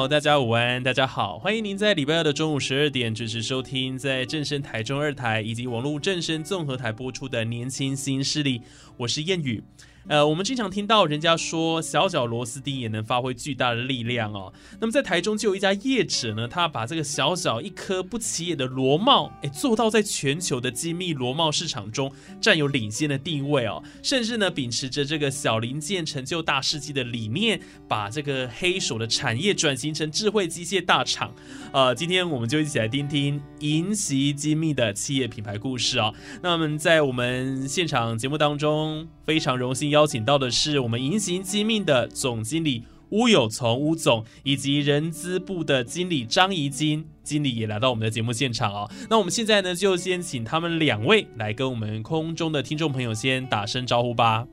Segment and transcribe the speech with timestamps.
[0.00, 8.58] 友，大家午安，大家好，欢迎您在礼拜二的中午十二点准时收听，在正声台中二台以及网络正声综合台播出的《年轻新势力》，
[8.96, 9.62] 我是谚语。
[10.08, 14.50] 呃，我们经常听到人家说，小小螺丝钉也能发挥巨大的力量哦。
[14.80, 23.82] 那么在台中就有一家业者呢，他把这个小小一颗不起眼的螺帽，哎，做到在全球的精密螺帽市场中占有领先的地位哦。
[24.02, 31.34] 甚至呢，秉持着这个小零件成就大世纪的理念，把这个黑手的产业转型成智慧机械大厂。
[31.72, 36.14] 呃，今天我们就一起来听听银禧精密的企业品牌故事哦。
[36.42, 48.88] 那么在我们现场节目当中，非常荣幸邀邀请到的是我们银行机密的总经理乌有从乌总，以及人资部的经理张怡金经理也来到我们的节目现场哦。
[49.10, 54.46] 那我们现在呢，就先请他们两位来跟我们空中的听众朋友先打声招呼吧。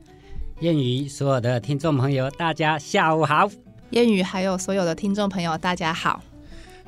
[0.60, 3.48] 谚语，所有的听众朋友，大家下午好。
[3.92, 6.20] 谚语，还有所有的听众朋友，大家好。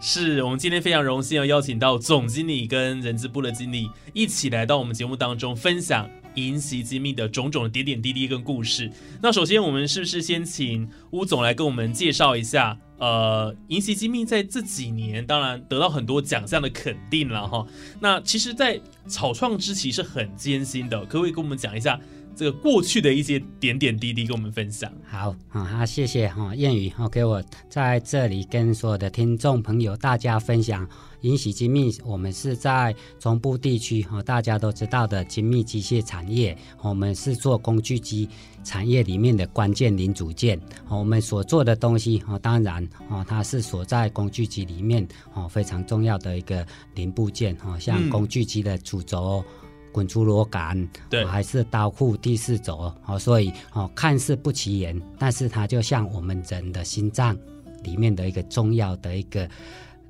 [0.01, 6.09] 是我们今天非常荣幸要邀请到总经理跟人资部的经理一起来到我们节目当中分享
[6.47, 8.91] 银席机密的种种的点点滴滴跟故事。
[9.21, 12.79] 那首先我们是不是先请乌总来跟我们介绍一下？
[12.99, 17.65] 呃，银席机密在这几年当然得到很多奖项的肯定了哈。
[18.01, 21.99] 那其实，在草创之期是很艰辛的，可不可以跟我们讲一下？
[22.35, 24.93] 这个过去的一些点点滴滴跟我们分享。
[25.05, 30.89] 好，好，谢谢哈谚语哈，给我在这里跟所有的听众朋友大家分享。
[31.23, 38.29] 银喜精密，我们是在中部地区哈，大家都知道的精密机械产业，我们是做工具机
[38.63, 40.61] 产业里面的关键零组件。
[40.89, 49.45] 我们所做的东西哈，当然哦，它是所在工具机里面哦，非常重要的一个零部件哈，像工具机的主轴。
[49.91, 57.37] 滚出螺杆，对，还是刀库第四轴，哦，所以哦，看似不起眼，但是它就像我们人的心脏
[57.83, 59.49] 里面的一个重要的一个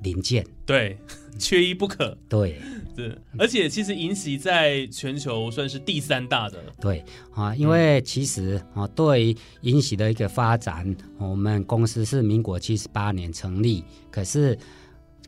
[0.03, 0.97] 零件，对，
[1.37, 2.59] 缺一不可， 对，
[2.95, 14.57] 对，而且其实银喜在全球算是第三大的，对，啊，因为其实啊，对于银喜的一个发展，我们公司是民国七十八年成立，可是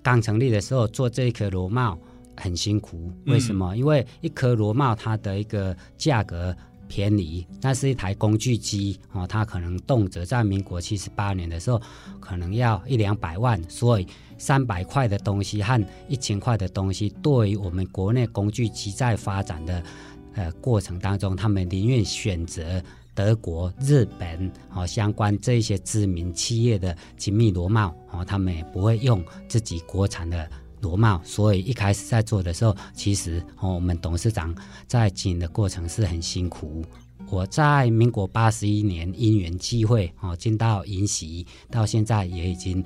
[0.02, 2.00] 刚成立的时候做这一颗螺帽。
[2.38, 3.76] 很辛苦，为什么？
[3.76, 6.56] 因为一颗螺帽它的一个价格
[6.92, 11.82] 便宜，那是一台工具机哦，它可能动辄在民国七十八年的时候，
[12.20, 14.06] 可能要一两百万，所以
[14.38, 19.82] 三百块的东西和一千块的东西，对于我们国内工具机在发展的
[20.34, 22.84] 呃过程当中，他们宁愿选择
[23.16, 30.50] 德国、日本哦相关这些知名企业的精密螺帽哦，他们也不会用自己国产的。
[30.82, 34.54] 螺帽，所以一开始在做的时候，其实哦，我们董事长
[34.88, 36.84] 在经营的过程是很辛苦。
[37.30, 42.84] 我在民国八十一年因缘际会哦进到银禧，到现在也已经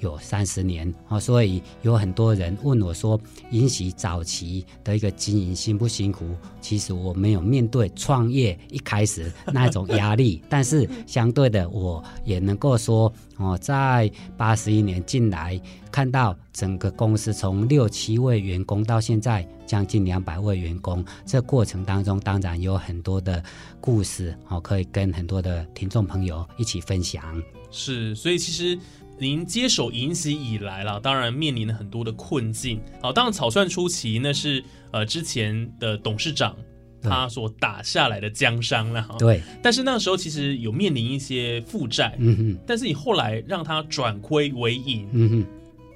[0.00, 6.24] 有三十年哦，所以有很多人问我说，银喜早期的一个经营辛不辛苦？
[6.60, 15.60] 其实我没有面对创业一开始那种压力， 但是相对的，我也能够说哦，在八十一年进来。
[15.90, 23.40] 看到整个公司从六七位员工到现在将近两百位员工，这过程当中当然有很多的
[23.80, 27.40] 故事哦，可以跟很多的听众朋友一起分享。
[27.70, 28.76] 是，所以其实
[29.18, 32.80] 您接手银禧以来了，当然面临了很多的困境。
[33.00, 36.56] 好，当然草率初期那是呃之前的董事长
[37.00, 39.14] 他所打下来的江山了哈。
[39.18, 45.46] 对，但是那时候其实有面临一些负债，嗯哼，但是你后来让他转亏为盈，嗯哼。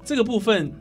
[0.05, 0.73] 这个部分，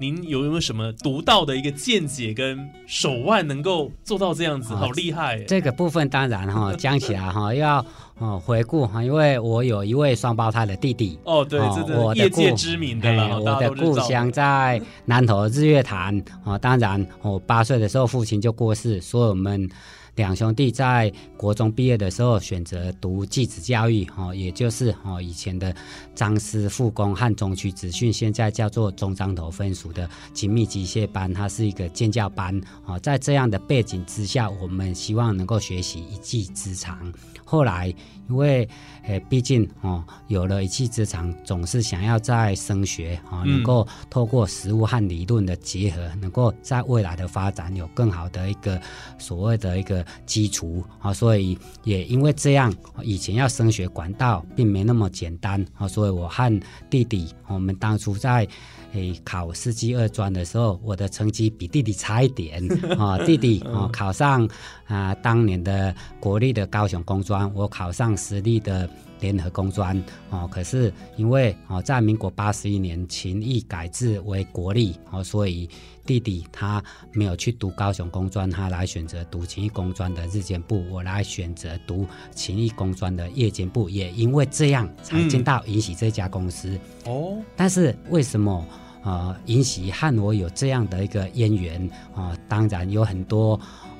[0.00, 4.72] 您有没有什么独到的一个见解跟手腕，能够做到这样子？
[4.72, 5.42] 好厉害！
[5.44, 7.84] 这个部分当然哈， 讲起来哈，要
[8.18, 11.18] 哦回顾哈，因为我有一位双胞胎的弟弟。
[11.24, 13.40] 哦，对，这是业界知名的了。
[13.40, 16.20] 我的故乡在南投日月潭。
[16.44, 19.68] 哦，当然，我八岁的时候父亲就过世，所以我们。
[20.16, 25.72] 两兄弟在国中毕业的时候选择读技职教育，哦，也就是哦以前的
[26.12, 37.12] 张师复工汉中区职训，现在叫做中彰投分署的精密机械班，它是一个建教班，哦，在这样的背景之下，我们希望能够学习一技之长。
[37.50, 37.86] 后来
[38.28, 38.68] 因为
[39.04, 48.78] 呃，毕竟哦，有了一技之长，总是想要在升学啊，能够透过实物和理论的结合，能够在未来的发展有更好的一个
[49.18, 52.70] 所谓的一个基础啊，所以也因为这样，
[53.02, 56.60] 以前要升学管道并没那么简单啊，所以我和
[56.90, 58.46] 弟弟，我们当初在。
[58.92, 62.62] 诶，考四级二专的时候，我的成绩比弟弟差一点
[62.98, 63.18] 啊。
[63.26, 64.48] 弟弟啊，考上
[64.86, 68.88] 啊当年的国立的高雄工专，我考上私立的
[69.20, 70.48] 联合工专哦。
[70.50, 75.68] 可是因为哦，在民国八十一年勤义改制为国立哦，所以
[76.08, 76.82] 弟弟他
[77.12, 83.90] 没有去读高雄工专，他来选择读勤益工专的日间部，我来选择读勤益工专的夜间部。
[83.90, 87.36] 也因为这样，才进到银喜这家公司哦。
[87.54, 88.64] 但是为什么？
[89.04, 93.58] 呃，尹喜和我有这样的一个渊源啊，当然有很多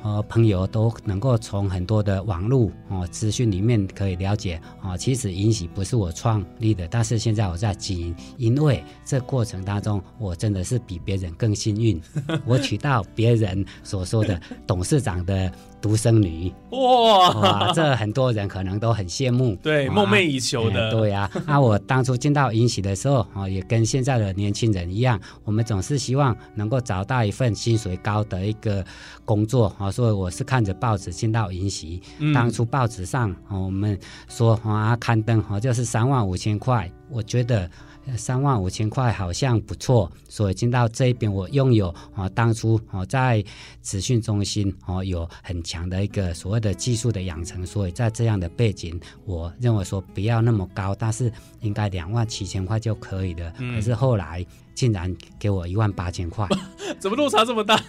[0.09, 12.01] 呃朋友都能够从很多的网络哦资讯里面可以了解哦，其实尹喜不是我创立的，但是现在我在经营，因为这过程当中我真的是比别人更幸运，
[12.47, 15.53] 我娶到别人所说的董事长的。
[15.81, 21.31] 独生女哇，这很多人可能都很羡慕，对，梦寐以求的，对呀。
[21.47, 28.85] 那我当初进到银喜的时候啊，也跟现在的年轻人一样，我们总是希望能够找到一份薪水高的一个
[29.25, 32.01] 工作啊，所以我是看着报纸进到银喜。
[32.33, 33.99] 当初报纸上我们
[34.29, 37.69] 说啊，刊登啊，就是三万五千块，我觉得。
[38.17, 43.45] 三万五千块好像不错，所以进到这边，我拥有啊，当初我在
[43.81, 53.53] 资讯中心哦，有很强的一个所谓的技术的养成，所以在这样的背景，我认为说不要那么高，但是应该两万七千块就可以了。
[53.75, 54.45] 可是后来
[54.75, 56.47] 竟然给我一万八千块，
[57.01, 57.81] 怎么落差这么大？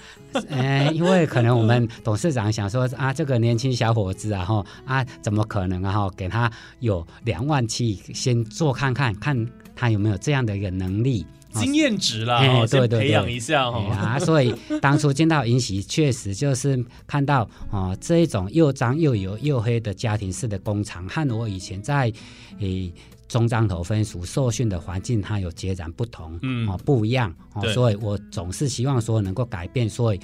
[0.49, 5.91] 嗯， 因为可能我们董事长想说啊，这个年轻小伙子啊，哈啊，怎么可能啊？
[5.91, 9.47] 哈，给他有两万七，先做看看看。
[9.79, 11.25] 他有没有这样的一个能力？
[11.53, 13.79] 经验值啦，对对，培养一下哈。
[13.95, 22.13] 啊，所以当初见到银喜，确实就是看到哦，这一种又脏又油又黑的家庭式的工厂，和我以前在
[22.59, 22.93] 诶
[23.27, 27.67] 中彰头分属受训的环境，它有截然不同，嗯，哦，不一样哦。
[27.69, 30.19] 所以我总是希望说能够改变，所以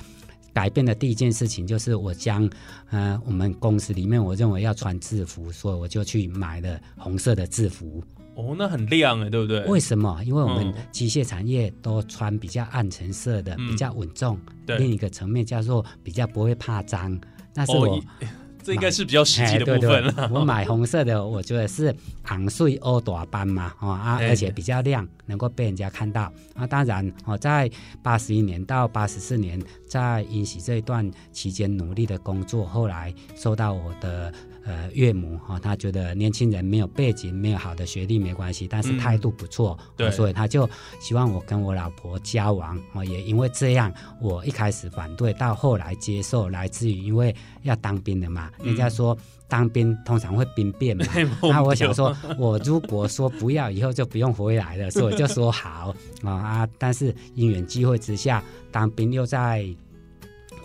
[0.53, 2.47] 改变的第一件事情就是我将
[2.91, 8.03] 呃我们公司里面我认为要穿制服，所以我就去买了红色的制服。
[8.35, 9.61] 哦，那很亮哎，对不对？
[9.65, 10.21] 为什么？
[10.25, 14.37] 因为我们机械产业都穿比较暗橙色的，比较稳重。
[14.67, 17.17] 另一个层面叫做比较不会怕脏。
[17.53, 17.97] 那是我，
[18.61, 20.29] 这应该是比较实际的部分了。
[20.33, 26.29] 我买红色的，我觉得是昂睡欧朵斑嘛，哦啊，而且比较亮，能够被人家看到。
[26.55, 27.71] 啊，当然，我在
[28.03, 34.33] 八十一年到八十四年在英喜这一段期间努力的工作，后来受到我的。
[34.65, 40.67] 呃，岳母哈，他觉得年轻人没有背景、没有好的学历没关系，但是态度不错，对，所以他就
[40.99, 42.75] 希望我跟我老婆交往。
[42.93, 49.15] 哦，也因为这样，我一开始反对，到后来接受，来自于因为要当兵的嘛，人家说
[49.47, 51.05] 当兵通常会兵变嘛，
[51.43, 55.93] 那我想说，我如果说不要，以后就不用回来了，所以就说好
[56.23, 56.69] 啊啊！
[56.79, 59.63] 但是因缘机会之下，当兵又在。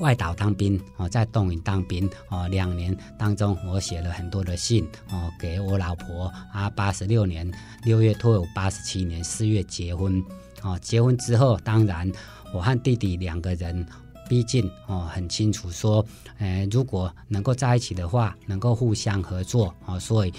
[0.01, 6.69] 外岛当兵哦，在东营当兵哦，两年当中，我写了很多的信哦，给我老婆啊。
[6.71, 7.51] 八十六年
[7.85, 10.23] 六月退伍，八十七年四月结婚
[10.63, 10.79] 哦。
[10.81, 12.11] 结婚之后，当然
[12.53, 13.87] 我和弟弟两个人，
[14.27, 16.05] 毕竟哦很清楚说，
[16.39, 20.33] 呃，如果能够在一起的话，能够互相合作哦，所以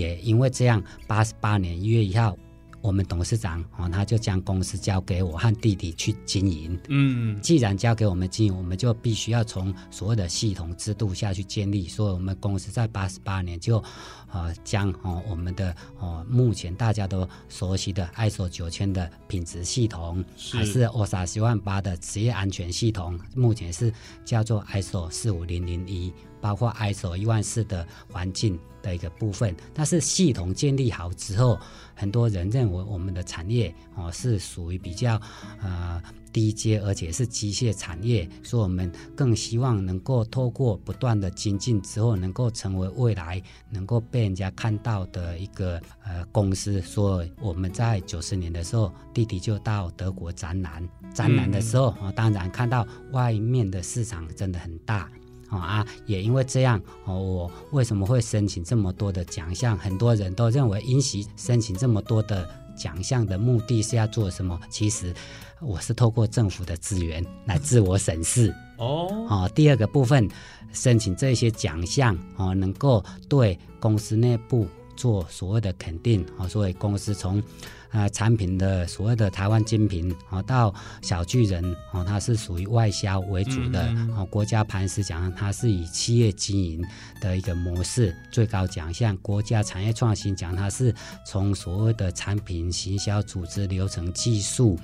[0.00, 2.36] 也因为这样，八十八年一月一号。
[2.82, 6.78] 我们董事长哦，他就将公司交给我和弟弟去经营。
[6.88, 11.86] 嗯，既然交给我们经营，我们就必须要从所谓的系统制度下去建立。
[11.86, 13.82] 所以，我们公司在八十八年就，
[14.32, 23.92] 呃，将哦我们的哦目前大家都熟悉的 ISO 九千的品质系统，还是 OSA 十万八的职业安全系统，目前是
[24.24, 26.12] 叫做 ISO 四五零零一。
[26.40, 31.58] 包括 ISO 一万四的环境的一个部分，但是系统建立好之后，
[31.94, 35.20] 很多人认为我们的产业哦是属于比较
[35.62, 46.80] 呃低阶，而且是机械产业，所以我们更希望能够透过不断的精进之后，能够成为未来能够被人家看到的一个呃公司。
[46.80, 55.10] 所以我们在九十年的时候，弟弟就到德国展览，展览的时候啊，当然看到外面的市场真的很大。
[55.50, 59.76] 哦啊，也因为这样哦，我为什么会申请这么多的奖项？
[59.76, 64.58] 很多人都认为英习申请这么多的奖项的目的是要做什么？
[64.70, 65.12] 其实
[65.60, 68.54] 我是透过政府的资源来自我审视。
[68.78, 70.26] 哦，哦，第二个部分，
[70.72, 74.66] 申请这些奖项哦，能够对公司内部
[74.96, 77.42] 做所谓的肯定哦，所以公司从
[77.92, 86.84] 呃产品的所谓的台湾精品哦，到小巨人哦，它是属于外销为主的嗯哦，国家磐石奖它是以企业经营
[87.20, 90.94] 的一个模式最高奖项，国家产业创新奖它是
[91.26, 94.78] 从所谓的产品行销、组织、流程、技术。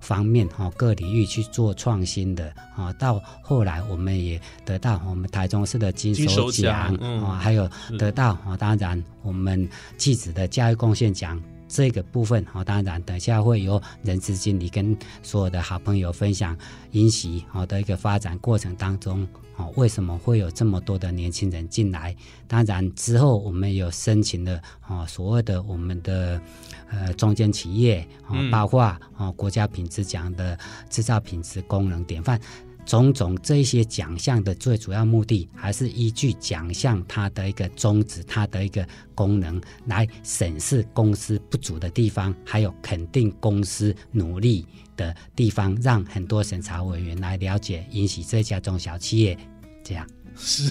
[0.00, 11.38] 方面哈、各领域去做创新的啊、到后来我们也得到我们台中市的金金手手奖啊、还有得到啊、当然我们继子的教育贡献奖。
[11.72, 16.56] 这个部分啊、当然等一下会由人资经理跟所有的好朋友分享
[16.90, 22.14] 英习好的一个发展过程当中哦，为什么会有这么多的年轻人进来？
[22.48, 26.42] 当然之后我们有申请了哦，所谓的我们的
[26.90, 28.82] 呃中间企业哦嗯，包括
[29.16, 30.58] 哦国家品质奖的
[30.88, 32.40] 制造品质功能典范。
[32.84, 49.38] 种种这一些奖项的最主要目的，还是依据奖项它的一个宗旨、它的一个功能来审视公司不足的地方，还有肯定公司努力的地方，让很多审查委员来了解引起这家中小企业。
[49.82, 50.06] 这样，
[50.36, 50.70] 是，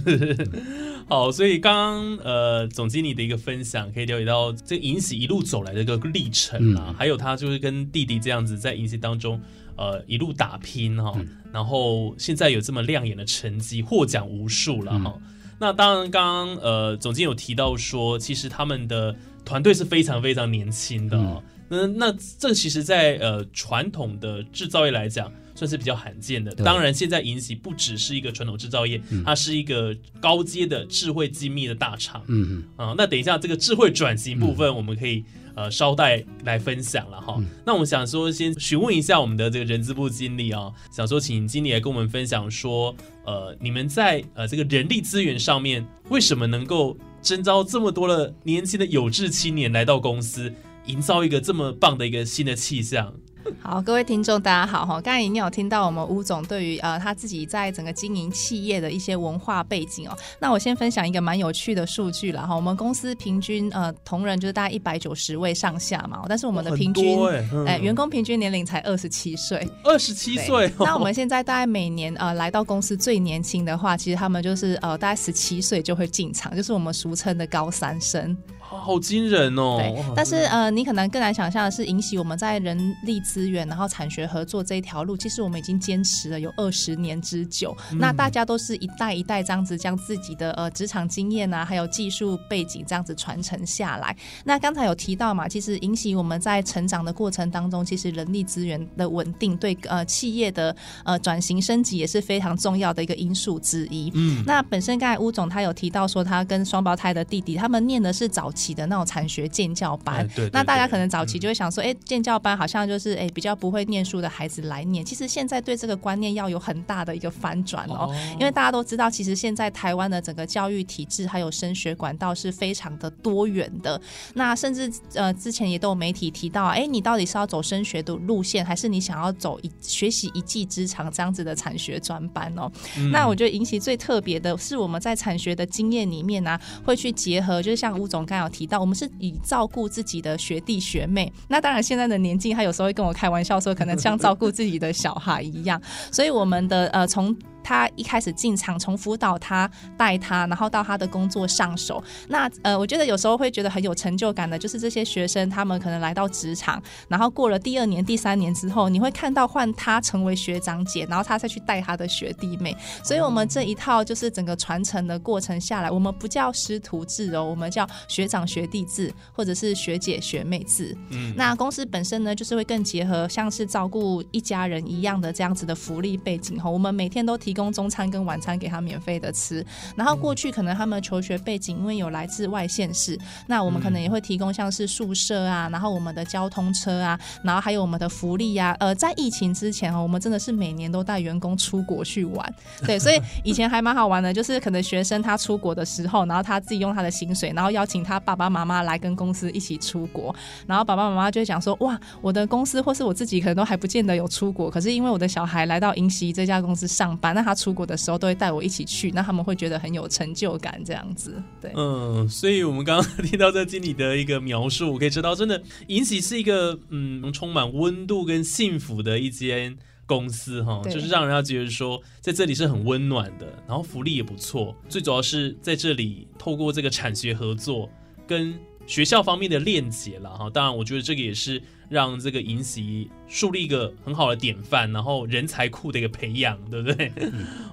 [1.09, 9.41] 好，所以刚刚呃总经理的一个分享，可以了解到这个银喜一路走来的一个历程啊，嗯还有他就是跟弟弟这样子在银喜当中
[9.79, 11.27] 呃一路打拼哈、嗯。
[11.51, 15.21] 然后现在有这么亮眼的成绩，获奖无数了哈、嗯。
[15.59, 21.43] 那当然，刚刚呃总监有提到说，其实他们的团队是非常非常年轻的、哦。
[21.67, 26.55] 那那这其实在，呃传统的制造业来讲，算是比较罕见的。
[26.55, 32.23] 当然，现在银喜不只是一个传统制造业，嗯它是一个高阶的智慧精密的大厂。
[32.27, 35.25] 嗯嗯啊、那等一下这个智慧转型部分，我们可以、
[35.55, 37.35] 呃捎带来分享了哈。
[37.39, 50.53] 嗯那我们想说，先询问一下我们的这个人资部经理啊，想说请经理来跟我们分享说，呃，你们在呃这个人力资源上面，为什么能够征招这么多的年轻的有志青年来到公司，
[50.85, 53.13] 营造一个这么棒的一个新的气象？
[53.61, 60.17] 好，各位听众大家好哈，刚才已经有听到我们吴总对于呃他自己在整个经营企业的一些文化背景哦。
[60.39, 67.17] 那我先分享一个蛮有趣的数据了哈，我们公司平均呃同仁就是大概一百九十位上下嘛，但是我们的平均
[67.65, 69.67] 哎、员工平均年龄才二十七岁。
[69.83, 78.35] 二十七对岁，哦那我们现在大概每年呃来到公司最年轻的话，其实他们就是呃大概十七岁就会进场，就是我们俗称的高三生。
[78.77, 79.77] 好惊人哦！
[79.79, 87.75] 对，但是呃，你可能更难想象的是，引起我们在人力资源，然后产学合作这一条路，其实我们已经坚持了有二十年之久。
[87.93, 94.15] 那大家都是一代一代这样子将自己的呃职场经验啊，还有技术背景这样子传承下来。
[94.43, 104.11] 那刚才有提到嘛，其实引起我们在成长的过程当中，其实人力资源的稳定对呃企业的呃转型升级也是非常重要的一个因素之一。
[104.13, 110.17] 嗯，那本身刚才吴总他有提到说，他跟双胞胎的弟弟，他们念的是早期的那种产学建教班。
[110.17, 115.05] 哎对对那大家可能早期就会想说，哎、建教班好像就是哎、比较不会念书的孩子来念。
[115.05, 118.13] 其实现在对这个观念要有很大的一个翻转哦。
[118.33, 123.99] 因为大家都知道，其实现在台湾的整个教育体制还有升学管道是非常的多元的。
[124.33, 132.69] 那甚至呃，之前也都有媒体提到，哎，你到底是要走升学的路线，还是你想要走一学习一技之长这样子的产学专班哦？
[132.97, 141.31] 嗯那我觉得引起最特别的是，我们在产学的经验里面呢、会去结合，就是像吴总刚才提到，我们是以照顾自己的学弟学妹。
[141.47, 145.81] 那当然，现在的年纪，他有时候会跟我开玩笑说，可能像照顾自己的小孩一样。
[146.11, 152.03] 所以我们的呃，从他一开始进场，从辅导他、带他，然后到他的工作上手。
[152.27, 162.75] 那呃，我觉得有时候会觉得很有成就感的，就是这些学生他们可能来到职场，然后过了第二年、第三年之后，你会看到换他成为学长姐，然后他再去带他的学弟妹。
[163.03, 170.95] 所以我们这一套就是整个传承的过程下来，我们不叫师徒制哦，我们叫学长学弟制，或者是学姐学妹制。
[171.11, 176.69] 嗯那公司本身呢，就是会更结合像是照顾一家人一样的这样子的福利背景哈。
[176.69, 179.65] 我们每天都提提供中餐跟晚餐给他免费的吃。
[179.95, 192.53] 然后过去可能他们求学背景因为有来自外县市，那我们可能也会提供像是宿舍啊，然后我们的交通车啊，然后还有我们的福利呀、呃，在疫情之前哦，我们真的是每年都带员工出国去玩。
[192.85, 200.35] 对，所以以前还蛮好玩的，就是可能学生他出国的时候，然后他自己用他的薪水，然后邀请他爸爸妈妈来跟公司一起出国，
[200.67, 211.41] 然后爸爸妈妈就会讲说，哇，我的公司或是我自己可能都还不见得有出国，可是因为我的小孩来到银溪这家公司上班，那他出国的时候都会带我一起去，那他们会觉得很有成就感这样子。
[211.61, 227.89] 对，嗯，所以我们刚刚听到这经理的一个描述，我可以知道，真的银喜是一个嗯充满温度跟幸福的一间公司哈，就是让人家觉得说在这里是很温暖的，然后福利也不错，最主要是在这里透过这个产学合作
[228.27, 228.53] 跟
[228.85, 230.49] 学校方面的链接了哈。
[230.49, 237.11] 当然，我觉得这个也是让这个银喜树立一个很好的典范，然后人才库的一个培养，对不对？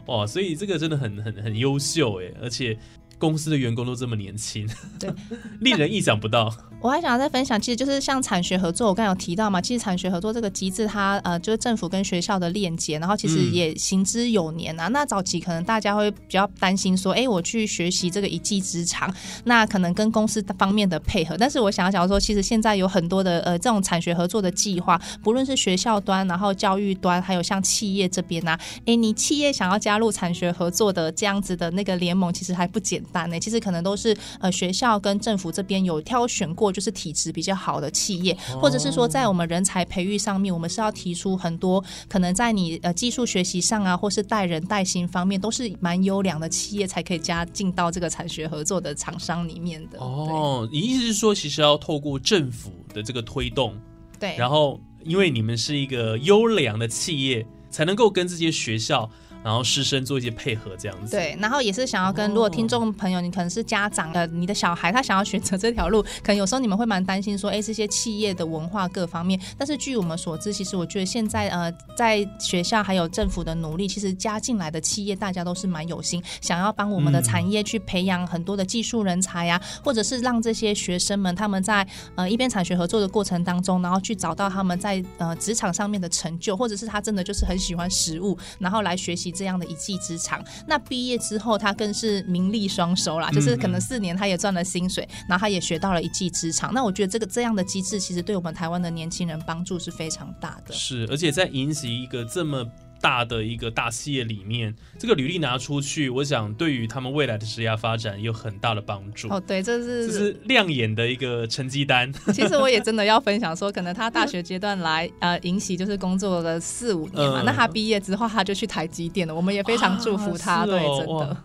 [0.07, 2.77] 哇，所以这个真的很很很优秀哎，而且。
[3.19, 4.69] 公司的员工都这么年轻，
[4.99, 5.11] 对，
[5.61, 6.55] 令人意想不到。
[6.83, 14.87] 我还想要再分享，其实就是像产学合作，我刚才有提到嘛，其实产学合作这个机制它，呃就是政府跟学校的链接，然后其实嗯也行之有年啊。
[14.89, 19.13] 那早期可能大家会比较担心说，哎，我去学习这个一技之长，
[19.45, 21.37] 那可能跟公司方面的配合。
[21.37, 33.39] 但是我想要讲说，其实现在有很多的呃这种产学合作的计划，不论是学校端，然后教育端，还有像企业这边啊，哎，你企业想要加入产学合作的这样子的那个联盟，其实还不简单呢。
[33.39, 49.99] 其实可能都是呃学校跟政府这边有挑选过，就是体质比较好的企业，或者是说在我们人才培育上面，我们是要提出很多可能在你呃技术学习上啊，或是带人带薪方面，都是蛮优良的企业才可以加进到这个产学合作的厂商里面的。
[49.99, 53.75] 哦，你意思是说，其实要透过政府的这个推动，
[54.19, 59.09] 对，对，然后因为你们是一个优良的企业，才能够跟这些学校，
[59.43, 69.41] 然后师生做一些配合，这样子。，对，然后也是想要跟，如果听众朋友，你可能是家长，呃，你的小孩他想要选择这条路，可能有时候你们会蛮担心说，哎，这些企业的文化各方面。
[69.57, 90.43] 但是据我们所知，其实我觉得现在呃，在学校还有政府的努力，其实加进来的企业大家都是蛮有心，想要帮我们的产业去培养很多的技术人才呀、或者是让这些学生们他们在呃一边产学合作的过程当中，然后去找到他们在呃职场上面的成就，或者是他真的就是很喜欢食物，然后来学习这样的一技之长。
[90.67, 96.73] 那毕业之后，他更是名利双收啦，就是可能四年他也赚了薪水，然后他也学到了一技之长。
[96.73, 100.73] 那我觉得这个这样的机制，其实对我们台湾的年轻人帮助是非常大的。
[100.73, 102.67] 是，而且在引起一个这么。
[103.01, 109.29] 大的一个大企业里面，这个履历拿出去，我想对于他们未来的职业发展有很大的帮助。
[109.29, 112.13] 哦，对，这是这是是亮眼的一个成绩单。
[112.33, 121.37] 其实我也真的要分享说，可能他大学阶段来 呃迎喜就是工作了四五年嘛，嗯那他毕业之后他就去台积电了，我们也非常祝福他，对，真的。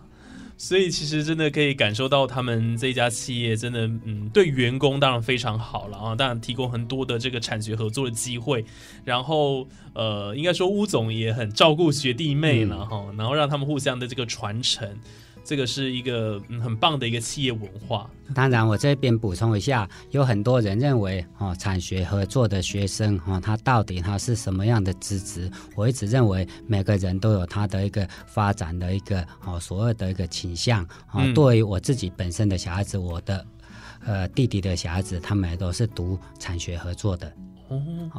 [0.62, 8.64] 所以其实真的可以感受到他们这家企业真的，嗯，对员工当然非常好了啊，当然提供很多的这个产学合作的机会，
[9.04, 14.88] 然后呃，应该说乌总也很照顾学弟妹了哈、然后让他们互相的这个传承，
[15.44, 18.08] 这个是一个、嗯、很棒的一个企业文化。
[18.34, 25.50] 当然，我这边补充一下，有很多人认为哦，产学合作的学生哦，他到底他是什么样的资质？
[25.74, 31.20] 我一直认为每个人都有他的一个发展的一个哦，所谓的一个倾向哦。
[31.20, 33.46] 嗯对于我自己本身的小孩子，我的
[34.04, 37.30] 呃弟弟的小孩子，他们也都是读产学合作的。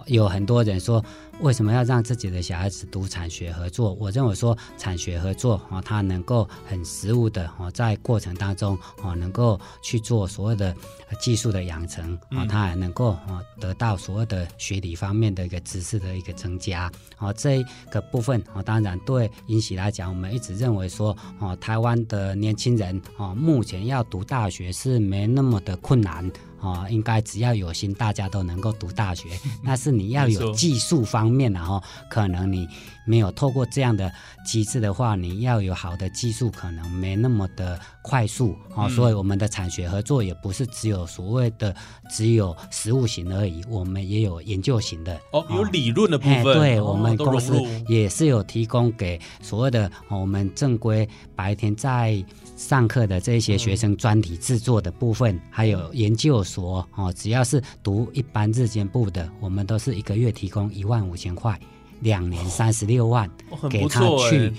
[0.08, 1.04] 有很多人说，
[1.42, 3.94] 为什么要让自己的小孩子读产学合作？
[3.94, 10.76] 我认为说，产学合作哦，它能够很实务的哦，在过程当中哦，能够去做所有的
[11.10, 26.30] 呃技术的养成哦嗯，它还能够哦得到所有的学理方面的一个知识的一个增加哦，这一个部分哦，当然对英喜来讲，我们一直认为说哦，台湾的年轻人哦，目前要读大学是没那么的困难。
[26.64, 29.28] 哦，应该只要有心，大家都能够读大学。
[29.66, 32.66] 但是你要有技术方面然后可能你
[33.06, 34.12] 没有透过这样的
[34.46, 38.88] 机制的话，你要有好的技术，可能没那么的快速哦。
[38.88, 41.76] 嗯所以我们的产学合作也不是只有所谓的
[42.10, 45.20] 只有实务型而已，我们也有研究型的。
[45.32, 52.24] 哦，有理论的部哎，分，对、哦我们公司也是有提供给所谓的、哦我们正规白天在
[52.56, 61.60] 上课的这些学生专题制作的部分，还有研究所哦，只要是读一般日间部的，我们都是一个月提供一万五千块，
[62.04, 63.28] 两年三十六万。
[63.70, 64.52] 给他去，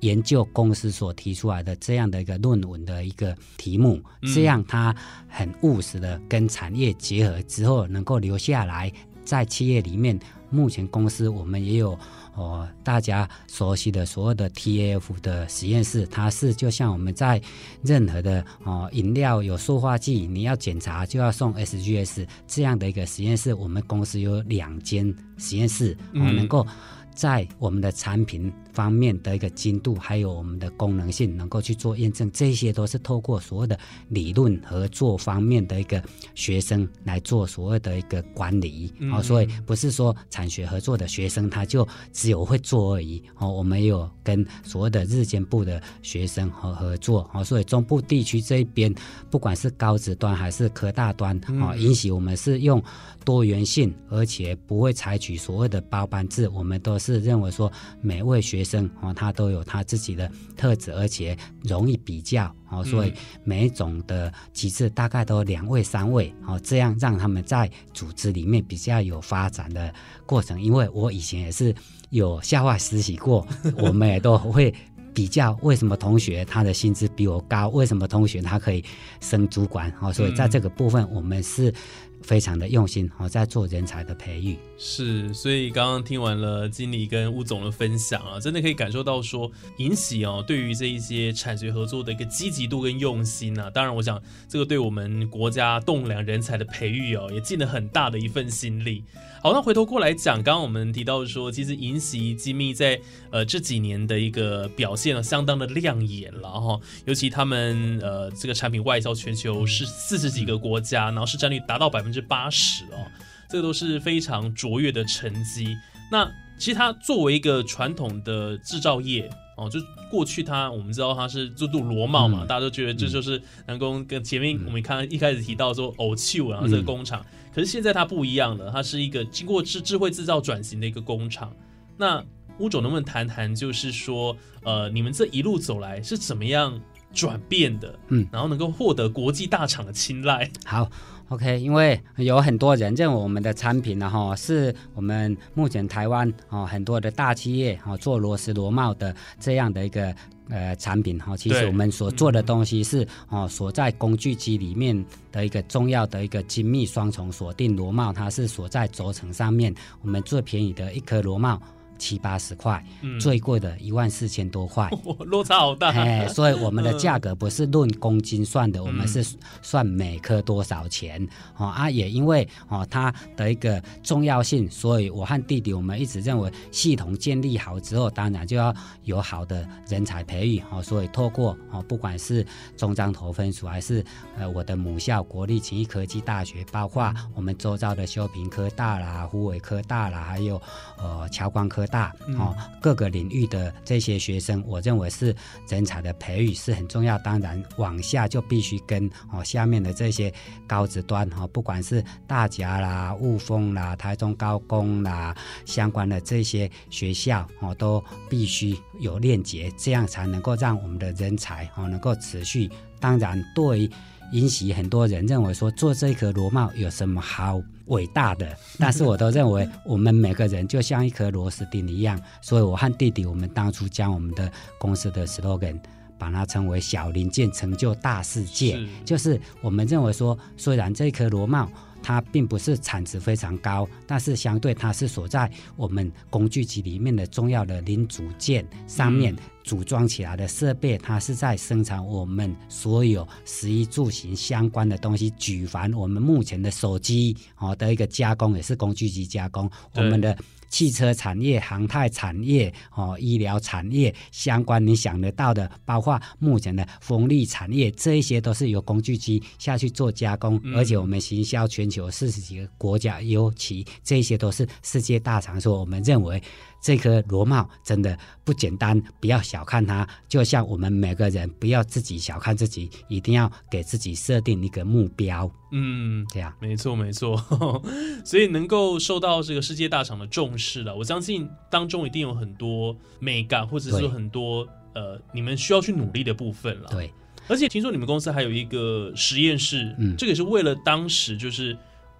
[0.00, 4.94] 研究公司所提出来的这样的一个论文的一个题目，嗯这样他
[5.26, 8.92] 很务实的跟产业结合之后，能够留下来
[9.24, 10.18] 在企业里面。
[10.48, 11.98] 目前公司我们也有
[12.36, 17.40] 哦，大家熟悉的所有的 TAF 的实验室，它是就像我们在
[17.82, 26.36] 任何的哦饮料有塑化剂，你要检查就要送 SGS 这样的一个实验室，我们公司有两间实验室哦，嗯。
[26.36, 26.66] 能够
[27.14, 33.78] 在我们的产品方面的一个精度，还有我们的功能性，能够去做验证，这些都是透过所谓的
[34.10, 36.02] 理论合作方面的一个
[36.34, 38.92] 学生来做所谓的一个管理。
[39.10, 43.22] 哦，所以不是说产学合作的学生他就只有会做而已。
[43.38, 47.26] 哦，我们有跟所谓的日间部的学生和合作。
[47.32, 48.94] 哦，所以中部地区这一边，
[49.30, 52.82] 不管是高职端还是科大端，哦，允许我们是用
[53.24, 69.94] 多元性，而且不会采取所谓的包班制，我们都是认为说每位学生哦，他都有他自己的特质，而且容易比较哦，所以每一种的机制大概都两位三位哦，这样让他们在组织里面比较有发展的
[70.26, 70.60] 过程。
[70.60, 71.74] 因为我以前也是
[72.10, 73.46] 有校外实习过，
[73.78, 74.74] 我们也都会。
[75.14, 77.70] 比较为什么同学他的薪资比我高？
[77.70, 78.84] 为什么同学他可以
[79.18, 79.90] 升主管？
[80.02, 81.72] 哦，所以在这个部分，我们是
[82.20, 84.58] 非常的用心哦，在做人才的培育。
[84.78, 93.70] 是，所以刚刚听完了经理跟吴总的分享啊，真的可以感受到说，银喜哦，对于这一些产学合作的一个积极度跟用心啊。
[93.70, 99.02] 当然，我想这个对我们国家栋梁人才的培育哦，也尽了很大的一份心力。
[99.42, 106.78] 好，那回头过来讲，刚刚我们提到说，其实银喜机密在呃这几年的一个表现呢，相当的亮眼了哈。
[107.06, 113.06] 尤其他们呃这个产品外销全球是四十几个国家，然后市占率达到百分之八十哦，
[113.48, 115.76] 这都是非常卓越的成绩。
[116.10, 119.80] 那其实它作为一个传统的制造业哦，就
[120.10, 127.24] 过去它我们知道它是做镀螺帽嘛，大家都觉得这就是南宫跟前面我们看一开始提到说偶气，然后这个工厂。
[127.54, 131.52] 可是现在它不一样了，它是一个经过智智慧制造转型的一个工厂。
[131.96, 132.22] 那
[132.58, 136.78] 吴总能不能谈谈，就是说，呃，你们这一路走来是怎么样
[137.12, 137.98] 转变的？
[138.08, 140.50] 嗯，然后能够获得国际大厂的青睐。
[140.64, 140.90] 好
[141.28, 150.14] ，OK，因为有很多人认为我们的产品呢，哈，是我们目前台湾哦很多的大企业哦做螺丝螺帽的这样的一个。
[150.48, 159.74] 呃，产品哈，其实我们所做的东西是哦，锁在工具机里面的一个重要的一个精密双重锁定螺帽，它是锁在轴承上面。
[160.02, 161.60] 我们最便宜的一颗螺帽。
[161.98, 162.84] 七八十块，
[163.20, 164.90] 最贵的一万四千多块，
[165.26, 165.90] 落差好大。
[165.90, 169.24] 哎，所以我们的价格不是论公斤算的，我们是
[169.62, 171.26] 算每颗多少钱。
[171.56, 180.62] 哦啊，也因为哦它的一个重要性，所以我和弟弟我们一直认为系统建立好之后，当然就要有好的人才培育。
[180.70, 182.44] 哦，所以透过哦不管是
[182.76, 184.04] 中章投分署，还是
[184.36, 190.60] 呃我的母校国立勤益科技大学，包括我们周遭的修平科大啦、湖尾科大啦，还有
[190.98, 191.85] 呃侨光科。
[191.86, 195.34] 大哦，各个领域的这些学生，我认为是
[195.68, 197.18] 人才的培育是很重要。
[197.18, 200.32] 当然，往下就必须跟哦下面的这些
[200.66, 212.70] 高职端哈，不管是大甲啦、雾峰啦、台中高工啦相关的这些学校哦，都必须有链接，这样才能够让我们的人才哦能够持续。
[212.98, 213.90] 当然，对于
[214.32, 217.60] 引起很多人认为说做这颗螺帽有什么好？
[217.86, 225.78] 伟大的， 但是我都认为我们每个人就像一颗螺丝钉一样，所以我和弟弟，我们当初将我们的公司的 slogan
[226.18, 231.68] 把它称为“小零件成就大世界”，就是我们认为说，虽然这颗螺帽。
[232.06, 245.30] 它并不是产值非常高，但是相对它是所在我们工具机里面的重要的零组件上面组装起来的设备，它是在生产我们所有食衣住行相关的东西。
[245.30, 250.38] 举凡我们目前的手机哦的一个加工，也是工具机加工，我们的。
[250.68, 266.42] 汽车产业、航太产业、哦，医疗产业相关，你想得到的，包括目前的风力产业，这一些都是由工具机下去做加工，而且我们行销全球四十几个国家，尤其这些都是世界大厂，所以我们认为。
[266.80, 270.06] 这颗螺帽真的不简单，不要小看它。
[270.28, 275.50] 就像我们每个人，不要自己小看自己，一定要给自己设定一个目标。
[275.72, 277.36] 嗯，这样没错没错。
[278.24, 286.88] 所以能够受到这个世界大厂的重视了，我相信当中一定有很多美感，或者是很多呃你们需要去努力的部分了。
[286.90, 287.12] 对，
[287.48, 291.76] 而且听说你们公司还有一个实验室，嗯，这个是为了当时就是。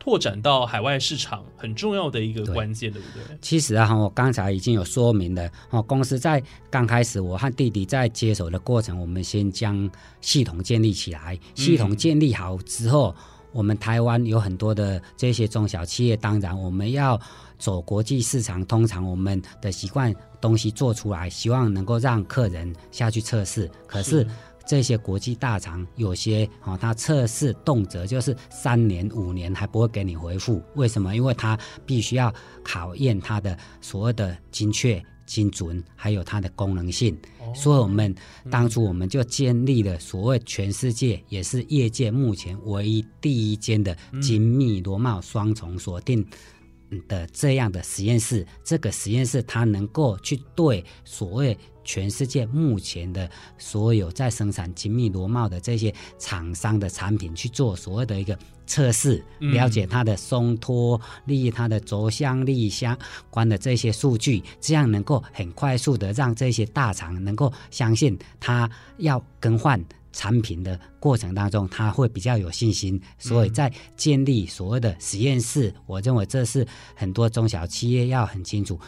[0.06, 3.36] 拓展到海外市场很重要的一个关键，对不对？
[3.42, 5.50] 其实啊，我刚才已经有说明了。
[5.70, 6.40] 哦，公司在
[6.70, 9.90] 刚开始，我和弟弟在接手的过程，我们先将
[10.20, 11.36] 系统建立起来。
[11.56, 13.12] 系统建立好之后，
[13.50, 17.20] 我们台湾有很多的这些中小企业，当然我们要
[17.58, 18.64] 走国际市场。
[18.64, 23.68] 通常我们的习惯东西做出来，希望能够让客人下去测试。
[23.88, 24.24] 可是
[24.66, 31.14] 这些国际大厂有些哦，它测试动辄就是三年五年还不会给你回复，为什么？
[31.14, 37.16] 因为它必须要考验它的所谓的精确、精准，还有它的功能性。
[37.54, 38.14] 所以，我们
[38.50, 46.26] 当初我们就建立了所谓全世界也是业界目前唯一第一间的精密螺帽双重锁定。
[47.08, 62.98] 的这样的实验室，这个实验室它能够去对所谓全世界目前的所有在生产精密螺帽的这些厂商的产品去做所谓的一个测试，了解它的松脱力、它的着向力相
[63.30, 69.82] 关的这些数据，这样能够很快速的让这些大厂能够相信它要更换。
[70.12, 78.80] 产品的过程当中，他会比较有信心，所以在建立所谓的实验室，我认为这是很多中小企业要很清楚。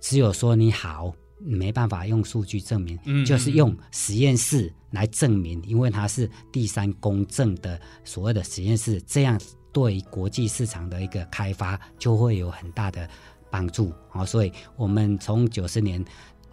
[0.00, 9.40] 只有说你好，没办法用数据证明，就是用实验室来证明，因为它是第三公正的所谓的实验室，这样
[9.72, 13.08] 对国际市场的一个开发就会有很大的
[13.50, 14.24] 帮助啊。
[14.24, 16.04] 所以我们从九十年。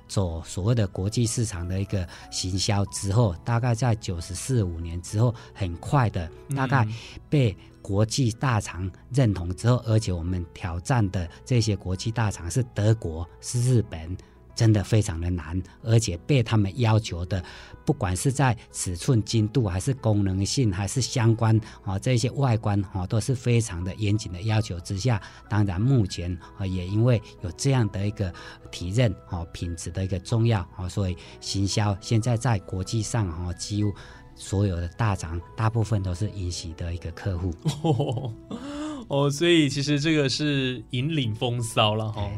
[0.07, 6.87] 走所谓的国际市场的一个行销之后，大概在九十四五年之后，很快的大概
[7.27, 14.15] 被国际大厂认同之后，而且我们挑战的这些国际大厂是德国、是日本。
[14.55, 17.43] 真的非常的难，而且被他们要求的，
[17.85, 25.21] 不管是在尺寸精度，还是功能性，还是相关啊这些外观啊，都是非常的严谨的要求之下。
[25.49, 28.33] 当然，目前啊也因为有这样的一个
[28.71, 33.93] 体认啊品质的一个重要啊，所以行销现在在国际上啊，几乎
[34.35, 37.53] 所有的大厂大部分都是银喜的一个客户。
[39.07, 42.31] 哦，所以其实这个是引领风骚了哈。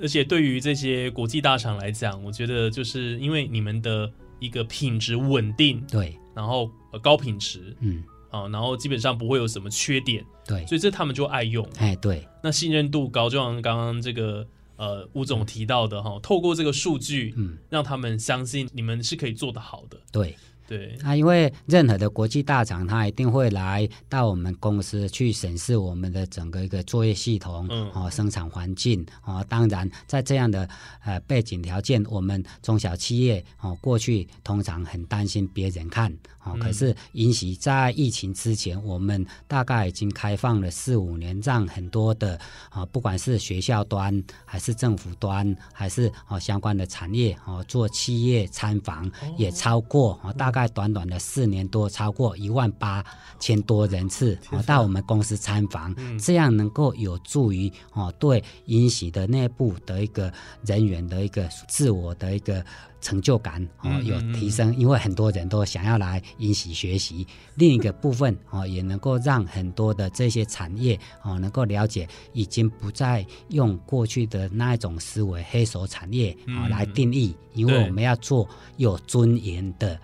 [0.00, 6.70] 而且对于这些国际大厂来讲，我觉得就是因为你们的一个品质稳定，对，然后
[7.02, 20.36] 高品质，嗯，啊，然后基本上不会有什么缺点，对，所以这他们就爱用，哎，对，那信任度高，就像刚刚这个呃吴总提到的哈，透过这个数据，嗯，让他们相信你们是可以做得好的，对。
[20.68, 30.68] 对，啊，因为任何的国际大厂，他一定会来到我们公司去审视我们的整个一个作业系统，嗯，哦，生产环境，哦，当然在这样的
[31.04, 36.12] 呃背景条件，我们中小企业哦过去通常很担心别人看
[36.44, 36.54] 哦。
[36.60, 53.04] 可是，因喜在疫情之前，我们大概已经开放了四五年，让很多的啊，不管是学校端，还是政府端，还是哦相关的产业哦，做企业参访，也超过啊，大概短短的四年多，超过一万八
[53.38, 60.32] 千多人次啊，到我们公司参访，这样能够有助于哦，对英喜的内部的一个
[60.64, 62.64] 人员的一个自我的一个。
[63.00, 67.24] 成就感哦有提升，因为很多人都想要来英喜学习。
[67.54, 79.96] 另一个部分哦，也能够让很多的这些产业哦，能够了解，已经不再用过去的那一种思维黑手产业啊来定义，因为我们要做有尊严的。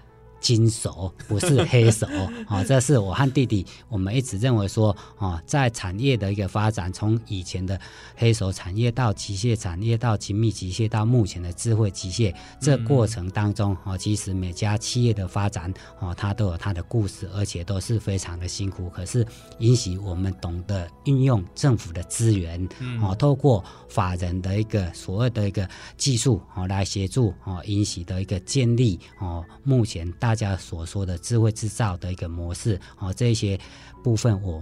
[0.44, 2.06] 金手不是黑手
[2.46, 7.80] 啊， 这是我和弟弟我们一直认为说啊，在产业的一个发展，从以前的
[8.14, 18.90] 黑手产业到机械产业到精密机械到目前的智慧机械，这过程当中啊，其实每家企业的发展啊，它都有它的故事，而且都是非常的辛苦。
[18.90, 19.26] 可是，
[19.60, 22.62] 允许我们懂得运用政府的资源
[23.02, 30.33] 啊，透过法人的一个所谓的一个技术啊，来协助啊，允许的一个建立啊，目前大。
[30.34, 33.56] 大家所说的智慧制造的一个模式，哦，这一些
[34.02, 34.60] 部分我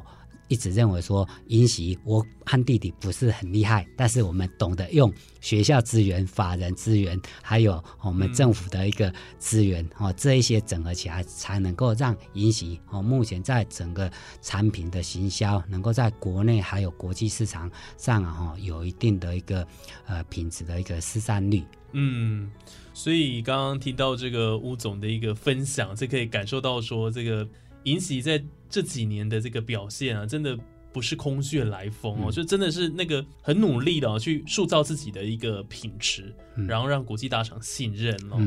[0.48, 19.66] 一直认为说，因喜我和弟弟不是很厉害，但是我们懂得用学校资源、法人资源，还有我们政府的一个资源，哦，这一些整合起来，才能够让因喜哦，目前在整个产品的行销，能够在国内还有国际市场上啊，有一定的一个
[20.04, 21.64] 呃品质的一个市占率。
[21.92, 22.50] 嗯。
[22.94, 27.46] 所以刚刚听到这个吴总的一个分享，这可以感受到说，这个
[27.84, 30.58] 尹喜在这几年的这个表现啊，真的
[30.92, 36.34] 不是空穴来风哦，就真的是那个很努力的去塑造自己的一个品质，
[36.68, 38.40] 然后让国际大厂信任哦。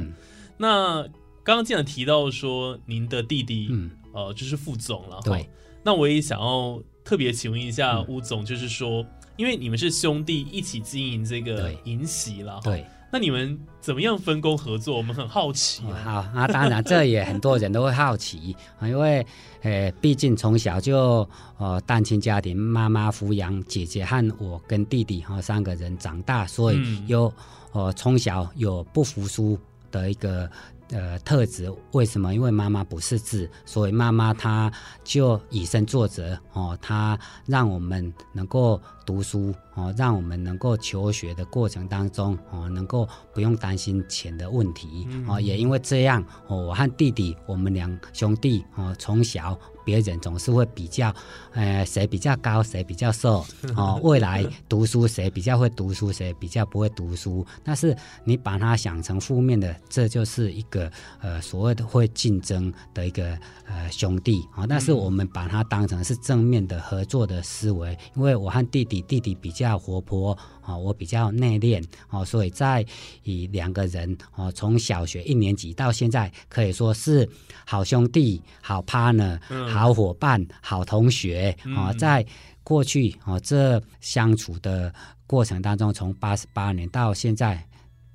[0.57, 1.03] 那
[1.43, 3.91] 刚刚既然提到说您的弟弟，嗯。
[4.15, 5.37] 呃，就是副总了哈，
[5.83, 9.05] 那我也想要特别请问一下吴总，就是说，
[9.35, 12.85] 因为你们是兄弟一起经营这个尹喜了，对。
[13.11, 14.97] 那你们怎么样分工合作？
[14.97, 15.83] 我们很好奇。
[16.03, 19.25] 好啊，当然这也很多人都会好奇 啊，因为
[19.61, 27.31] 呃，毕竟从小就呃单亲家庭，妈妈抚养姐姐和我跟弟弟哈三个人长大，所以有
[27.71, 29.57] 呃从小有不服输
[29.91, 30.49] 的一个
[30.91, 31.71] 呃特质。
[31.93, 32.35] 为什么？
[32.35, 34.69] 因为妈妈不识字，所以妈妈她
[35.05, 45.39] 就以身作则哦，她让我们能够读书哦，让我们能够求学的过程当中哦，能够不用担心钱的问题哦。
[45.39, 49.57] 也因为这样哦，我和弟弟我们两兄弟哦，从小。
[49.85, 51.13] 别人总是会比较，
[51.53, 53.45] 呃，谁比较高，谁比较瘦，
[53.77, 57.45] 哦，未来读书谁比较会读书，谁比较不会读书。
[57.63, 64.65] 但是你把它想成负面的，这就是一个呃所谓的会竞争的一个呃兄弟啊。
[64.67, 70.37] 但是我们把它当成是正面的合作的思维，因为我和弟弟，弟弟比较活泼。
[70.61, 72.85] 啊，我比较内敛哦，所以在
[73.23, 77.29] 以两个人哦，从小学一年级到现在，可以说是
[77.65, 81.93] 好兄弟、好 partner、好伙伴、好同学啊。
[81.93, 82.25] 在
[82.63, 84.91] 过去哦，这相处的
[85.27, 87.63] 过程当中，从八十八年到现在。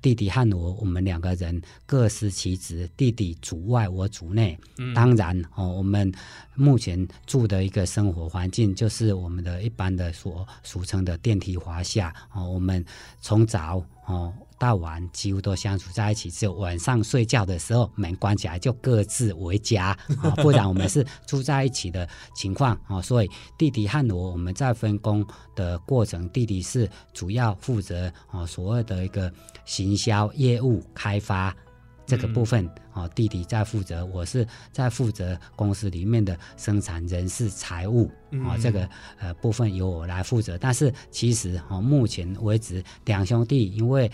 [0.01, 4.57] 弟弟和我，我们两个人各司其职，弟弟主外，我主内。
[4.95, 6.11] 当然哦，我们
[6.55, 12.49] 目前住的一个生活环境，就是我们的一般的所俗称的电梯华夏哦。
[12.49, 12.83] 我们
[13.21, 14.33] 从早哦。
[14.61, 23.01] 到晚几乎都相处在一起，只有晚上睡觉的时候门关起来就各自为家啊， 不然我们是住在一起的情况啊。
[23.01, 29.33] 所以弟弟和我我们在分工的过程，弟弟是主要负责啊所谓的一个
[29.65, 31.55] 行销业务开发
[32.05, 38.11] 这个部分啊，弟弟在负责，我是在负责公司里面的生产人事财务
[38.45, 40.55] 啊这个呃部分由我来负责。
[40.55, 44.11] 但是其实啊，目前为止两兄弟因为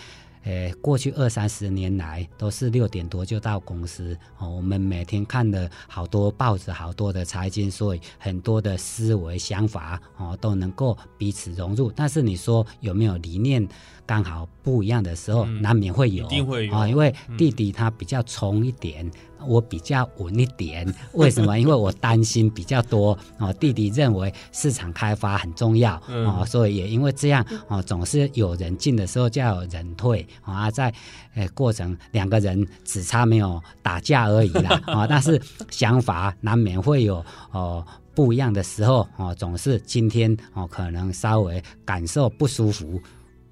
[0.48, 4.50] 呃，过去二三十年来都是六点多就到公司哦。
[4.50, 11.92] 我们每天看了好多报纸，好多的财经，所以很多的思维想法哦都能够彼此融入。
[11.94, 13.68] 但是你说有没有理念
[14.06, 16.88] 刚好不一样的时候，难免会有，一定会有啊。
[16.88, 19.12] 因为弟弟他比较冲一点。
[19.46, 21.60] 我比较稳一点， 为什么？
[21.60, 23.52] 因为我担心比较多哦。
[23.54, 30.70] 弟弟认为市场开发很重要哦，所以也因为这样哦，总是有人进的时候就要有人退啊。
[30.72, 30.94] 在
[31.36, 43.00] 呃过程两个人只差没有打架而已啦啊， 但是想法难免会有哦不一样的时候哦，总是今天哦可能稍微感受不舒服。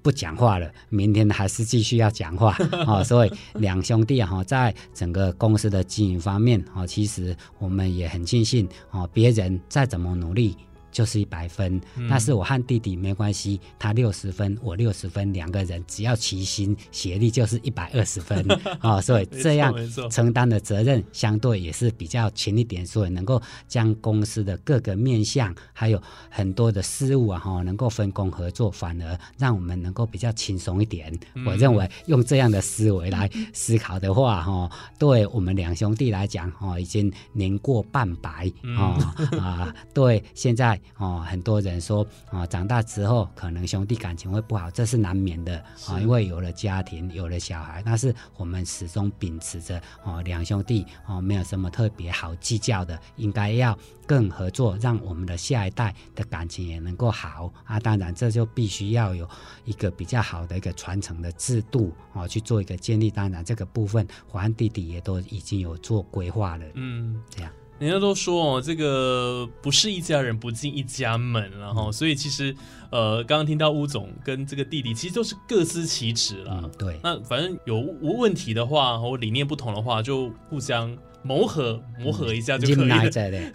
[0.06, 3.02] 不讲话了，明天还是继续要讲话啊！
[3.02, 10.56] 所以两兄弟啊，在整个公司的经营方面啊，其实我们也很庆幸啊，别人再怎么努力。
[10.96, 11.78] 就是一百分，
[12.08, 18.42] 但是我和弟弟没关系，他六十分，我六十分，两个人只要齐心协力就是一百二十分
[18.80, 19.74] 啊， 所以这样
[20.10, 31.12] 承担的责任相对也是比较轻一点，所以能够将公司的各个面向还有很多的事务啊哈，能够分工合作，反而让我们能够比较轻松一点。
[31.44, 40.80] 我认为用这样的思维来思考的话哈，对我们两兄弟来讲哈，已经年过半百啊啊，对现在。
[40.98, 47.82] 哦，很多人说啊，长大之后可能兄弟感情会不好，这是难免的啊，因为有了家庭，有了小孩。
[47.84, 57.78] 但是我们始终秉持着哦，两兄弟哦，没有什么特别好计较的，应该要更合作，让我们的下一代的感情也能够好啊。
[57.78, 59.28] 当然，这就必须要有
[59.64, 63.10] 一个比较好的一个传承的制度哦，去做一个建立。
[63.10, 66.64] 当然，这个部分还弟弟也都已经有做规划了。
[66.74, 67.52] 嗯，这样。
[67.78, 72.54] 人家都说哦，这个不是一家人不进一家门，然后所以其实
[72.90, 76.70] 呃，刚刚听到吴总跟这个弟弟其实都是各司其职了。
[76.78, 82.86] 对，那反正有无问题的话，或理念不同的话，就互相磨合磨合一下就可以了。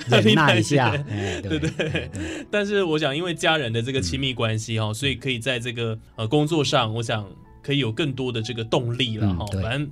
[0.07, 0.95] 忍耐 一下，
[1.41, 2.11] 对对。
[2.51, 7.27] 但是我想，因为家人的这个亲密关系哈，所以可以在这个呃工作上，我想
[7.63, 9.45] 可以有更多的这个动力了哈。
[9.63, 9.89] 反正。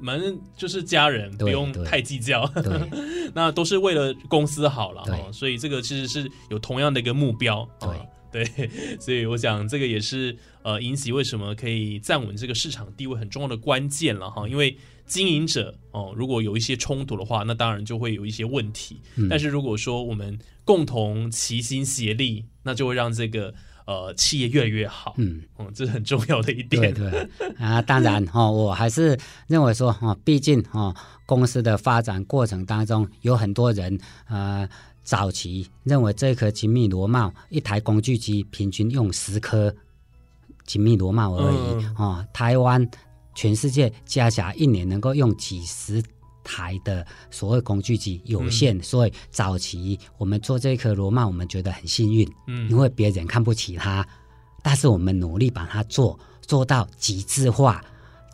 [0.00, 2.50] 门就是家人，不用太计较。
[3.34, 7.68] 那都是为了公司好了哈，所以这个其实是有同样的一个目标。
[8.30, 14.48] 对 对，所以我想这个也是呃，银喜为什么可以站稳这个市场地位很重要的关键了哈。
[14.48, 19.00] 因为经营者哦，如果有一些冲突的话，那当然就会有一些问题。
[19.28, 23.54] 但是如果说我们共同齐心协力，那就会让这个。
[23.90, 26.94] 呃，企业越来越好，嗯，哦，这是很重要的一点。
[26.94, 30.94] 对对啊，当然哈，我 还是认为说哈，毕竟哈，
[31.26, 33.98] 公司的发展过程当中有很多人
[34.28, 34.68] 呃，
[35.02, 39.74] 早期认为这颗精密螺帽一台工具机平均用十颗
[40.64, 42.88] 精密螺帽而已啊，台湾
[43.34, 46.00] 全世界加起来一年能够用几十。
[46.42, 54.06] 台的所谓工具机有限，所以早期我们做这颗螺帽，我们觉得很幸运，嗯，因为别人看不起它，
[54.62, 57.84] 但是我们努力把它做做到极致化，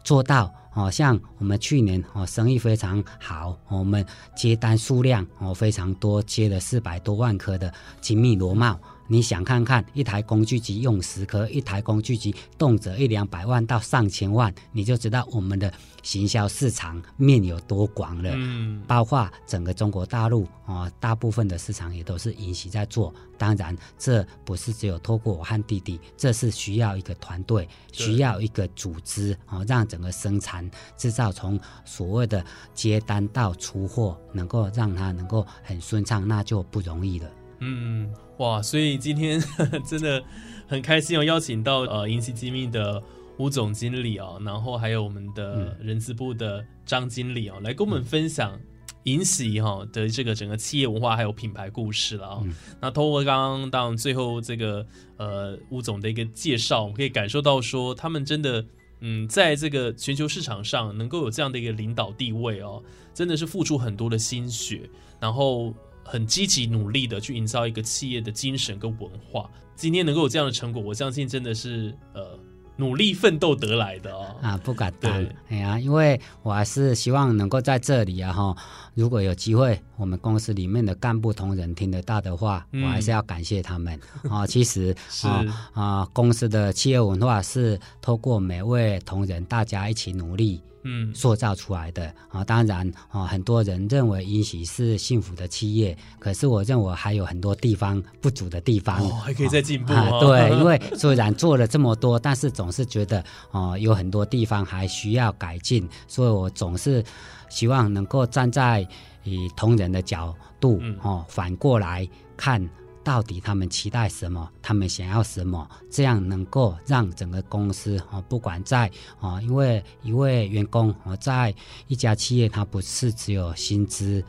[0.05, 4.05] 做到哦，像我们去年哦生意非常好，我们
[4.37, 8.79] 接单数量哦非常多，接了四百多万颗的精密螺帽。
[9.09, 18.33] 你想看看，一台工具机用十颗，一台工具机动辄一两百万到上千万，你就知道我们的行销市场面有多广了。
[18.35, 23.13] 嗯，包括整个中国大陆哦，大部分的市场也都是尹喜在做。
[23.39, 32.45] 当然，这不是只有透过我和弟弟，这是需要一个团队，需要一个组织哦，让整个生产制造从所谓的
[32.75, 37.31] 接单到出货，能够让它能够很顺畅，那就不容易了。
[37.61, 38.61] 嗯，哇！
[38.62, 39.43] 所以今天
[39.87, 40.22] 真的
[40.66, 43.03] 很开心哦，邀请到呃银禧机密的
[43.39, 48.59] 吴总经理哦，然后还有我们的人资部的张经理哦，来跟我们分享
[49.05, 52.43] 银禧哈的这个整个企业文化还有品牌故事了哦。
[52.45, 58.64] 嗯那通过刚刚到最后这个呃吴总的一个介绍，我们可以感受到说他们真的。
[59.01, 62.82] 嗯，在这个全球市场上能够有这样的一个领导地位哦，
[63.12, 64.89] 真的是付出很多的心血，
[65.20, 65.72] 然后
[66.07, 69.51] 很积极努力的去营造一个企业的精神跟文化。
[69.75, 72.39] 今天能够有这样的成果，我相信真的是呃
[72.77, 74.35] 努力奋斗得来的哦。
[74.41, 75.13] 啊，不敢当，
[75.49, 78.57] 哎呀，因为我还是希望能够在这里啊哈，
[78.95, 83.99] 如果有机会，我们公司里面的干部同仁听得到的话，嗯我还是要感谢他们
[84.31, 84.47] 啊。
[84.47, 90.63] 其实 是啊啊，公司的企业文化是透过每位同仁大家一起努力。
[90.87, 107.05] 嗯塑造出来的啊，当然啊，很多人认为英喜是幸福的企业，可是我认为还有很多地方不足的地方，哦，还可以再进步啊哦。，对，因为虽然做了这么多，但是总是觉得哦、有很多地方还需要改进，所以我总是
[107.49, 108.87] 希望能够站在
[109.24, 112.66] 以同仁的角度嗯哦，反过来看。
[113.07, 114.51] 到底他们期待什么？
[114.61, 115.65] 他们想要什么？
[115.89, 118.91] 这样能够让整个公司哦，不管在
[119.21, 121.55] 哦，因为一位员工哦，在
[121.87, 124.21] 一家企业，他不是只有薪资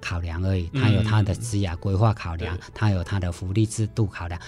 [0.00, 4.40] 考量而已，他有他的职业规划考量对，他有他的福利制度考量，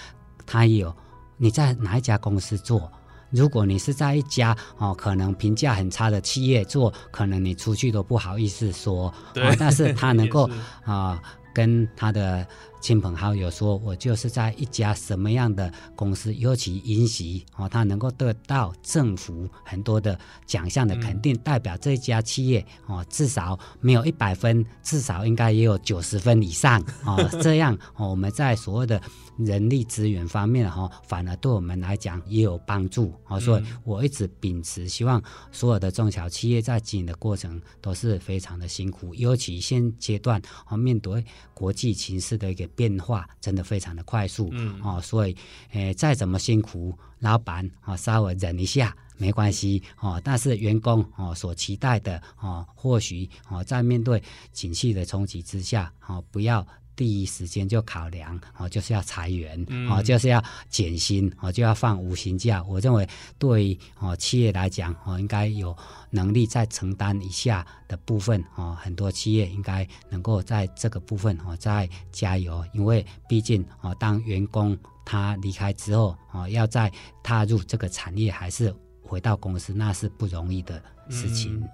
[0.45, 0.93] 他有
[1.37, 2.91] 你在哪一家公司做。
[3.29, 9.13] 如果你是在一家哦，可能评价很差的企业做，可能你出去都不好意思说。
[9.33, 10.49] 对哦但是他能够
[10.83, 11.21] 啊、
[11.53, 12.45] 跟他的
[12.79, 27.27] 亲朋好友说，我就是在一家什么样的公司，尤其银喜哦，他能够得到政府很多的奖项的肯定，代表这家企业哦，至少没有一百分，至少应该也有九十分以上哦。
[27.41, 29.01] 这样哦，我们在所谓的
[29.37, 33.39] 人力资源方面哈、哦，反而对我们来讲也有帮助哦。
[33.39, 35.21] 所以我一直秉持希望
[35.51, 44.49] 所有的中小企业在经营的过程都是非常的辛苦，尤其现阶段哦，面对国际形势的一个变化，真的非常的快速。
[44.51, 45.35] 嗯哦，所以，
[45.71, 50.21] 诶，再怎么辛苦，老板哦，稍微忍一下没关系哦。
[50.23, 56.65] 但是员工哦所期待的哦，或许哦，在面对景气的冲击之下，哦，不要。
[56.97, 62.61] 第一时间就考量哦，就是要裁员、嗯哦，就是要减薪哦，就要放无薪假。
[62.63, 65.77] 我认为对于哦企业来讲哦，应该有
[66.09, 74.75] 能力再承担一下的部分哦，很多企业应该能够在这个部分哦再加油，因为毕竟哦，当员工
[75.05, 76.91] 他离开之后哦，要再
[77.21, 78.73] 踏入这个产业还是
[79.03, 81.55] 回到公司，那是不容易的事情。
[81.57, 81.69] 嗯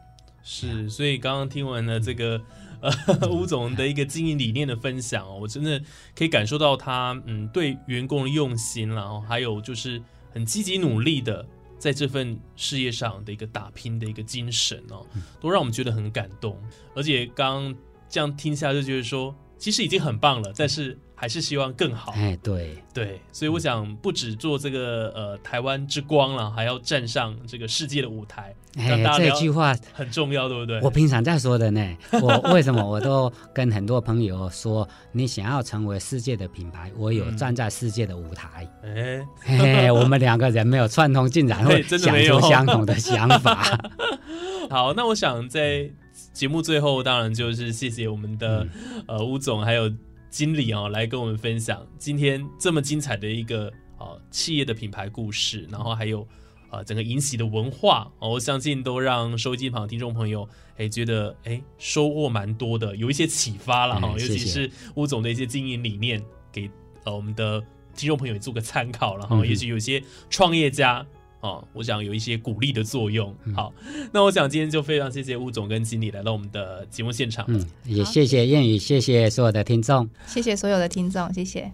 [0.45, 2.37] 是，所以刚刚听完了这个
[2.83, 5.81] 呃 吴总的一个经营理念的分享哦，我真的
[6.15, 11.45] 可以感受到他嗯对员工的用心然后，还有就是很积极努力的
[11.79, 15.05] 在这份事业上的一个打拼的一个精神哦，
[15.39, 16.57] 都让我们觉得很感动。
[16.93, 17.75] 而且刚刚
[18.09, 22.11] 这样听下来就觉得说，其实已经很棒了，但是还是希望更好。
[22.15, 30.81] 哎，对，对，所以我想不止做这个呃台湾之光了，还要站上这个世界的舞台，让哎这句话很重要，对不对？
[30.81, 31.97] 我平常在说的呢。
[32.21, 38.67] 我为什么我都跟很多朋友说，你想要成为世界的品牌，我有嗯站在世界的舞台。
[38.83, 43.79] 哎，嘿嘿，我们两个人没有串通，竟然会对真的想没有出相同的想法。
[44.69, 45.89] 好，那我想在
[46.31, 48.67] 节目最后，当然就是谢谢我们的、
[49.07, 49.91] 呃吴总还有
[50.33, 56.27] 经理哦，来跟我们分享今天这么精彩的一个呃企业的品牌故事，然后还有
[56.71, 66.19] 呃整个银喜的文化哦，我相信都让收音机旁的听众朋友哎觉得哎收获蛮多的，有一些启发了哈、尤其是吴总的一些经营理念，
[66.51, 66.67] 给
[67.03, 67.63] 呃我们的
[67.95, 71.05] 听众朋友也做个参考了哈、嗯也许有些创业家。
[71.43, 73.35] 哦，我想有一些鼓励的作用。
[73.43, 73.73] 嗯好，
[74.11, 77.45] 那我想今天就非常谢谢吴总跟经理来到我们的节目现场。
[77.49, 80.09] 嗯，也谢谢谚语，谢谢所有的听众。
[80.25, 81.69] 谢谢所有的听众，谢谢。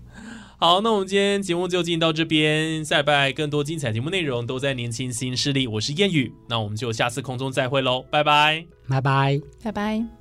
[0.57, 8.65] 好，那我们今天节目就进到这边，下礼拜更多精彩节目内容都在年轻新势力，我是谚语，那我们就下次空中再会喽，拜拜。
[8.89, 9.39] 拜拜。
[9.63, 10.18] 拜拜。